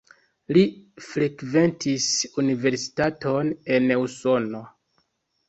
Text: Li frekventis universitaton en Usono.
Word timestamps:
Li 0.55 0.61
frekventis 1.07 2.07
universitaton 2.45 3.53
en 3.77 3.95
Usono. 4.07 4.65